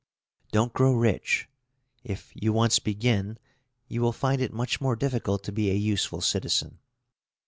Don't 0.51 0.73
grow 0.73 0.93
rich; 0.93 1.47
if 2.03 2.31
you 2.33 2.51
once 2.51 2.79
begin, 2.79 3.37
you 3.87 4.01
will 4.01 4.11
find 4.11 4.41
it 4.41 4.51
much 4.51 4.81
more 4.81 4.95
difficult 4.95 5.43
to 5.43 5.51
be 5.51 5.69
a 5.69 5.75
useful 5.75 6.21
citizen. 6.21 6.79